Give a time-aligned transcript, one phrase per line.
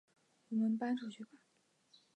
[0.49, 1.29] 我们搬出去吧